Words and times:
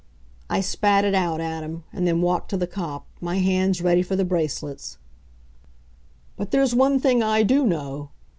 I 0.49 0.61
spat 0.61 1.05
it 1.05 1.13
out 1.13 1.39
at 1.39 1.61
him, 1.61 1.83
and 1.93 2.07
then 2.07 2.23
walked 2.23 2.49
to 2.49 2.57
the 2.57 2.65
cop, 2.65 3.05
my 3.19 3.37
hands 3.37 3.83
ready 3.83 4.01
for 4.01 4.15
the 4.15 4.25
bracelets. 4.25 4.97
"But 6.35 6.49
there's 6.49 6.73
one 6.73 6.99
thing 6.99 7.21
I 7.21 7.43
do 7.43 7.67
know!" 7.67 8.09